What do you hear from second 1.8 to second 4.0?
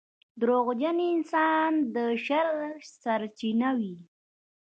د شر سرچینه وي.